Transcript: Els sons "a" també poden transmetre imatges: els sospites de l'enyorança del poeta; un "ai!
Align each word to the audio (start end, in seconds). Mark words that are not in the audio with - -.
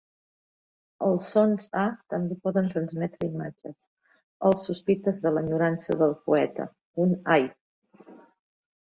Els 1.07 1.27
sons 1.33 1.67
"a" 1.81 1.83
també 2.13 2.37
poden 2.47 2.71
transmetre 2.73 3.29
imatges: 3.29 3.77
els 4.51 4.67
sospites 4.71 5.23
de 5.29 5.37
l'enyorança 5.37 6.01
del 6.05 6.21
poeta; 6.27 6.71
un 7.07 7.19
"ai! 7.39 7.51